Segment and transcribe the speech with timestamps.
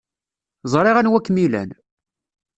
[0.71, 1.69] Ẓriɣ anwa kem-ilan.